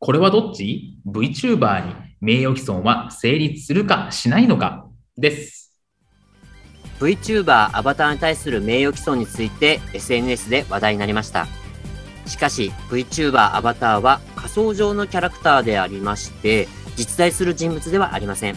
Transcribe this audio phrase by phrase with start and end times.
[0.00, 4.86] これはどっち ?VTuber に名誉毀損は成立するかしないのか？
[5.16, 5.74] です。
[7.00, 11.48] VTuber アバターに対する名誉毀損について SNS で話題になりました。
[12.26, 18.56] しかし VTuber アバターは仮想上のキャラクターでありまして、実在する人物ではありません。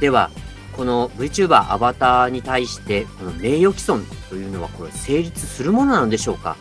[0.00, 0.30] では、
[0.76, 6.56] この VTuber アバターに対して、この名誉毀損というのはこれ成立するものなのでしょうか？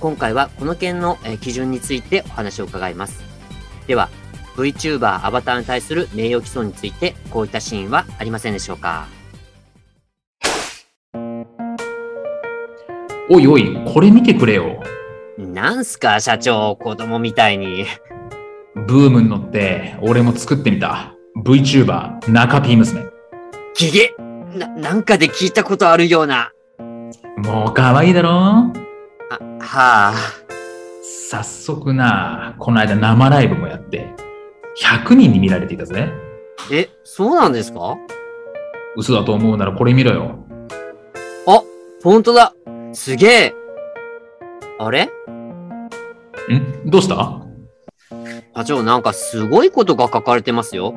[0.00, 3.22] 今回はこの件のえー基準についてお話を伺います。
[3.86, 4.08] では、
[4.56, 9.06] VTuber アバターに対する名誉毀損についてこういったシーンはありませんでしょうか？
[13.30, 14.82] おいおい、これ見てくれよ。
[15.38, 17.86] なんすか、社長、子供みたいに。
[18.88, 21.14] ブームに乗って、俺も作ってみた。
[21.44, 23.04] VTuber 中 P 娘。
[23.78, 24.14] ゲゲ
[24.56, 26.50] な、なんかで聞いたことあるような。
[27.36, 28.30] もう可愛いだろ？
[28.30, 28.72] あ、
[29.60, 30.14] はあ。
[31.30, 34.12] 早速な、この間生ライブもやって、
[34.82, 36.08] 100人に見られていたぜ。
[36.72, 37.96] え、そうなんですか？
[38.96, 40.44] 嘘だと思うならこれ見ろよ。
[41.46, 41.62] あ、
[42.02, 42.54] ほんとだ。
[42.92, 43.54] すげえ。
[44.78, 45.04] あれ？
[45.04, 45.10] ん？
[46.86, 47.42] どうした？
[48.56, 50.94] 社長、なんかすごいことが書かれてますよ。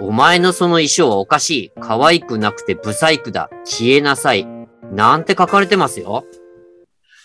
[0.00, 1.72] お前のその衣装はおかしい。
[1.80, 3.50] 可愛くなくてブサイクだ。
[3.64, 4.46] 消えなさい。
[4.92, 6.24] なんて書かれてますよ。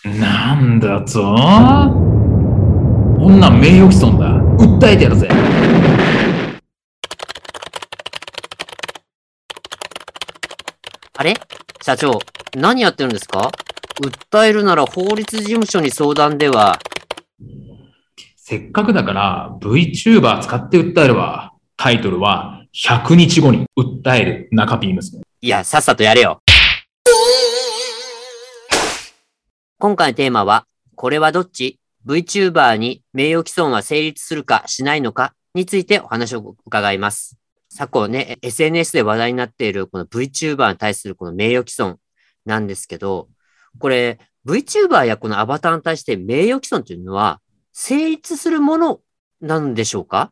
[0.04, 1.20] なんだと
[3.18, 4.26] こんなん名誉毀損だ。
[4.56, 5.28] 訴えてやるぜ。
[11.16, 11.34] あれ？
[11.82, 12.18] 社長、
[12.56, 13.50] 何やってるんですか？
[14.30, 16.78] 訴えるなら法律事務所に相談では。
[18.36, 21.52] せっかくだから VTuber 使って訴えるわ。
[21.76, 25.20] タイトルは100日後に訴える中 P 娘。
[25.42, 26.40] いや、さっさとやれよ。
[29.80, 35.32] 今回のテーマは、これはどっち ?VTuber に名誉毀損は成立するかしないのか？
[35.54, 37.38] についてお話を伺います。
[37.70, 41.96] 昨今ね、SNS で話題になっているこの VTuber に対するこの名誉毀損
[42.44, 43.28] なんですけど、
[43.78, 47.40] これ VTuber やこのアバターに対して名誉毀損というのは
[47.72, 49.00] 成立するもの
[49.40, 50.30] なんでしょうか？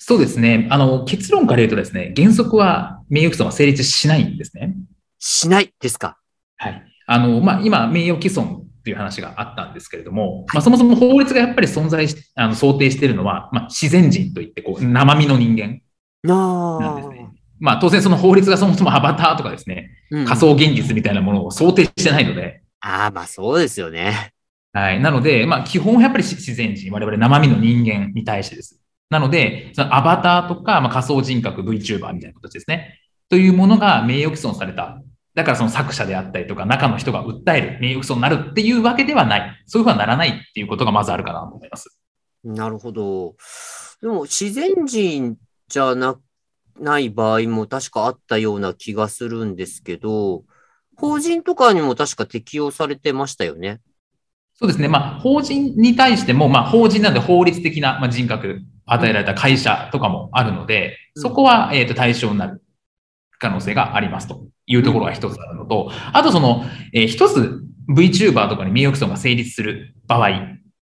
[0.00, 0.68] そうですね。
[0.70, 4.74] あの、結論から言うとですね、原則は名誉毀損は成立しないんですね。
[5.18, 6.18] しないですか？
[6.58, 6.84] はい。
[7.06, 15.80] あの、まあ、今、名誉毀損っていう話があったんですけれども、まあ、そもそも法律がやっぱり存在し、あの、想定しているのは、まあ、自然人といって、こう、生身の人間
[16.24, 17.30] なんですね。
[17.60, 24.32] まあ、当然その法律がそもそもアバターとかですね、うん仮想現実みたいなものを想定してないので、ああ、まあそうですよね。
[24.72, 25.00] はい。
[25.00, 28.80] なので、まあ、基本はやっぱり自然人、我々生身の人間に対してです。
[29.10, 32.98] なので、そのアバターとか、まあ、仮想人格 VTuber みたいな形ですね。
[33.28, 35.00] というものが名誉毀損された。
[35.34, 39.62] だからその作者であったりとか、中の人が訴える、名誉毀損になるっていうわけではない。
[39.66, 41.98] そういうふうにはならないっていうことがまずあるかなと思います。
[42.44, 43.34] なるほど。
[44.02, 45.36] でも、自然人
[45.68, 46.18] じゃな、
[46.78, 50.44] ない場合も確かあったような気がするんですけど、
[50.96, 53.80] 法人とかにも確か適用されてましたよね。
[54.54, 54.88] そうですね。
[54.88, 62.62] まあ、法人に対しても、まあ、法人なんで法律的なまあ人格与えられた会社とかもあるので、うんそこは、えっ、と、対象になる
[63.38, 70.30] 可能性がありますというところが一つあるのと、あとその、えー一つ VTuber とかに名誉毀損が成立する場合、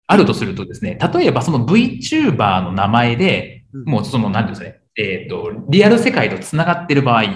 [0.06, 7.26] あるとするとですね、例えばその VTuber の名前で、うんもうその、なんていうんですかね、えっ、と、リアル世界と繋がってる場合っ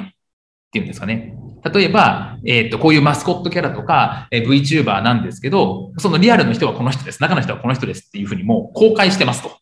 [0.71, 1.35] ていうんですかね。
[1.75, 7.21] 例えば、えっ、と、こういうマスコットキャラとか、えー VTuber なんですけど、そのリアルの人はこの人です。
[7.21, 9.59] 中の人はこの人ですっていうふうにもう公開してますと。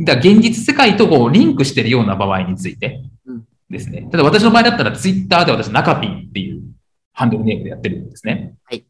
[0.00, 3.19] だから現実世界とこうリンクしてるような場合についてうん
[3.70, 4.08] ですね。
[4.10, 6.62] ただ私の場合だったら Twitter で私中ピンっていう
[7.12, 8.54] ハンドルネームでやってるんですね。
[8.64, 8.84] はい。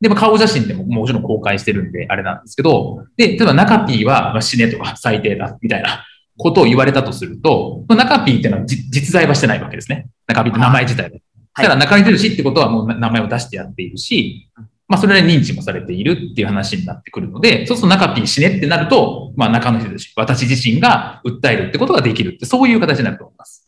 [0.00, 6.04] でも顔写真でももちろん公開してるんであれなんですけど、で、例えば中ピーはまあ死ねとか 最低だみたいな
[6.36, 10.08] ことを言われたとすると、中ピーっていうのはじ実在はしてないわけですね。
[10.26, 11.10] 中ピーって名前自体で。
[11.10, 11.22] はい
[11.54, 14.48] ただ中に出るしってことはもう名前を出してやっているし、
[14.88, 23.61] まあそれで認知もされているっていう話になってくるので、そうすると中 P 死ねってなると、まあ中の人ですし、私自身が訴えるってことができるって、そういう形になると思います。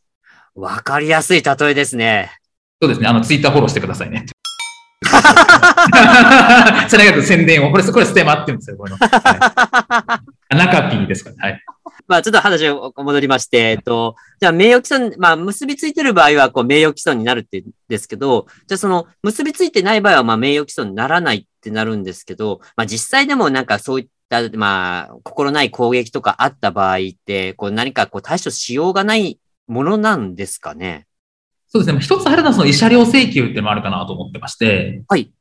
[0.54, 2.30] わかりやすい例えですね。
[2.80, 3.08] そうですね。
[3.08, 4.26] あの、ツイッターフォローしてくださいね。
[6.88, 8.96] それが宣伝を、これ、これステマって言うんですよ、これの。
[8.98, 11.62] はい、中 P ですから、はい。
[12.06, 31.06] まあ、ちょっと話を戻りまして、えっと、じゃあ名誉毀損、まあ、結びついてる場合は、こう、名誉毀損になるって言うんですけど、じゃあその、結びついてない場合は、まあ、名誉毀損にならないってなるんですけど、まあ、実際でもなんかそういった、まあ、心ない攻撃とかあった場合って、こう、何かこう、対処しようがないものなんですかね？
[31.68, 32.00] そうですね。
[32.00, 35.32] 一つあるのはその慰謝料請求ってのもあるかなと思ってまして、はい。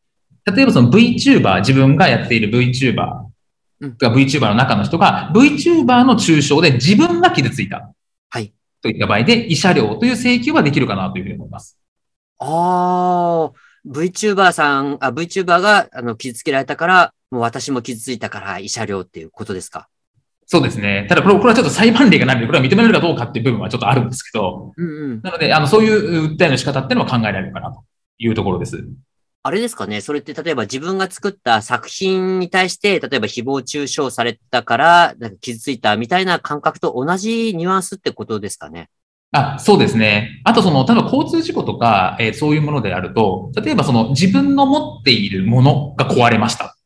[0.46, 3.26] 例えばその VTuber、自分がやっている VTuber
[3.82, 7.94] うんが VTuber の中の人が VTuber の中傷で自分が傷ついた
[8.30, 8.54] はい。
[8.82, 11.78] といった場合で慰謝料という請求はできるかなというふうに思います。
[12.40, 13.52] ああ、
[13.88, 19.88] VTuber さん、あ、VTuber が、あの、傷つけられたから、もう私も傷ついたから慰謝料っていうことですか？
[20.54, 21.08] そうですね。
[21.10, 25.22] ただこれこれはちょっと裁判例がないので、これは認められるかどうかっていう部分はちょっとあるんですけど、うんうん。
[25.24, 27.84] なので、あの、そういう訴えの仕方っていうのは考えられるかなと
[28.20, 28.86] いうところです。
[29.42, 38.90] あれですかねそれって例えば自分が作った作品に対して、例えば誹謗中傷されたから、なんか傷ついたみたいな感覚と同じニュアンスってことですかね
[39.32, 40.40] あ、そうですね。
[40.44, 46.78] あとその、例えば交通事故とか、えーそういうものであると、例えばその自分の持っているものが壊れました。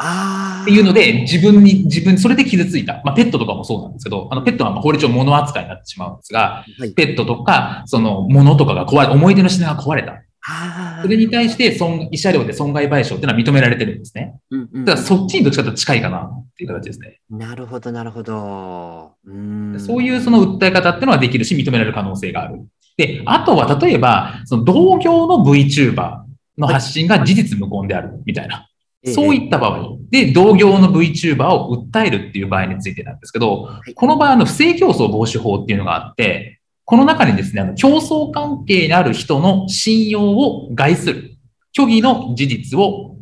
[0.00, 3.02] っていうので、自分に、自分、それで傷ついた。
[3.04, 6.92] まあ、ペットとかもそうなんですけど、あの、ペットはまあ法律上物扱いになってしまうんですが、はい。
[6.92, 10.22] ペットとか、その、物とかが壊れ、思い出の品が壊れた。
[10.50, 14.38] あそれに対して、損、慰謝料で損害賠償っていうのは認められてるんですね。
[14.50, 17.18] うんうんだから、そっちにどっちかと近いかなっていう形ですね。
[17.28, 19.12] なるほど、なるほど。
[19.26, 19.80] うーん。
[19.80, 22.60] そういうその訴え方っていうのはできるし、認められる可能性がある。
[22.96, 26.20] で、あとは例えば、その同業の VTuber
[26.56, 28.67] の発信が事実無根であるみたいな。
[29.04, 29.12] ええ。
[29.12, 33.94] そういった場合で、同業の VTuber を訴えるっていう場合についてなんですけど、い。
[33.94, 41.36] この場合、あの、不正競争防止法っていうのがあって、この中にですね、あの、競争関係にある人の信用を害する、
[41.76, 43.17] 虚偽の事実を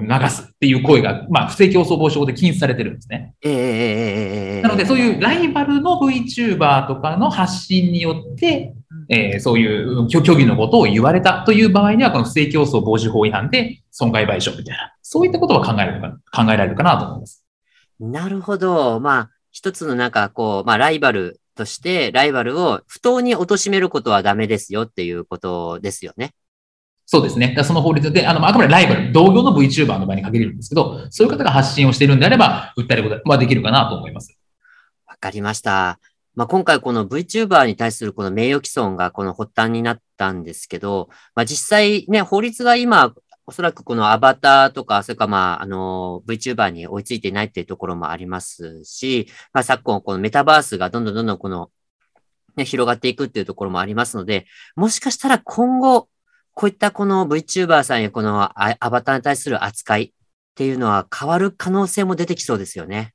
[0.00, 3.34] 流すっていう声が、まあ、不正競争防止法で禁止されてるんですね。
[3.42, 8.74] えー、なので、そういうライバルの VTuber とかの発信によって、
[9.08, 17.44] えー、そういう虚偽のことを言われたという場合には、この不正競争防止法違反で損害賠償みたいな、そういったことは考えるか考えられるかなと思います。
[18.00, 19.00] なるほど。
[19.00, 26.32] まあ、一つのなんかこう、まあ、ライバルとして、ライバルを不当に貶めることはダメですよっていうことですよね。
[27.10, 27.56] そうですね。
[27.64, 34.38] その法律で、あの、あくまでライバル、同業の VTuber の場合に限れるんですけど、そういう方が発信をしているんであれば、訴えることはできるかなと思います。
[35.06, 35.98] わかりました。
[36.34, 43.14] まあ、今回この VTuber に対するこの名誉毀損がこの発端になったんですけど、まあ、実際ね、法律が今、
[43.46, 51.70] おそらくこのアバターとか、それかまあ、あの、VTuber に追いついていないっていうところもありますし、まあ、昨今このメタバースがどんどんどんどんこの、
[52.56, 54.44] ね、広がっていくっていうところもありますので、
[54.76, 56.10] もしかしたら今後、
[56.58, 60.10] こういったこの VTuber さんやこのアアバターに対する扱いっ
[60.56, 63.14] ていうのは変わる可能性も出てきそうですよね。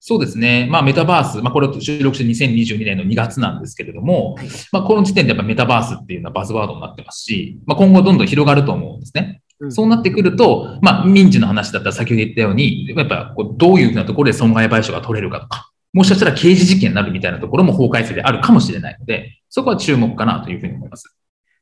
[0.00, 0.66] そうですね。
[0.70, 9.42] まあ、メタバース、まあ、これを収録して2022年の2月なんですけれども、はいまあ、この時点でやっぱメタバースっていうのはバズワードになってますし、まあ、今後どんどん広がると思うんですね。
[9.60, 21.17] うんそうなってくると、まあ、民事の話だったら先ほど言ったように、やっぱこうどういうふうなところで損害賠償が取れるかとか、もしかしたら刑事事件になるみたいなところも法改正であるかもしれないので、そこは注目かなというふうに思います。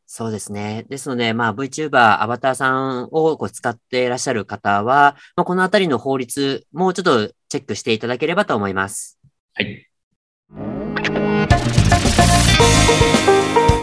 [0.09, 0.87] そうですね。
[0.89, 9.19] ですので、まあ VTuber、アバターさんをこう使っていらっしゃる方は、まあ、このあたりの法律もうちょっとチェックしていただければと思います。
[9.55, 9.87] はい。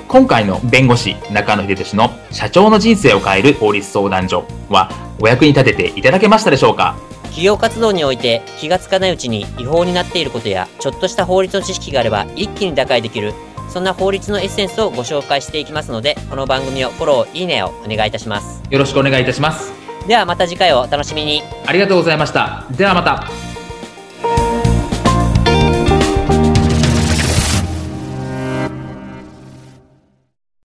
[0.08, 4.90] 今回の弁護士中野秀俊の社長の人生を変える法律相談所は
[5.20, 6.96] お役に立てていただけましたでしょうか？
[7.24, 13.34] 企業活動において気がつかないうちに違法になっていることや、ちょっとした法律の知識があれば一気に打開できる、
[13.70, 18.62] そんな法律のエッセンスをご紹介していきますので、この番組をフォロー、いいねをお願いいたします。
[18.70, 19.74] よろしくお願いいたします。
[20.08, 21.42] ではまた次回をお楽しみに。
[21.66, 22.66] ありがとうございました。
[22.72, 23.43] ではまた。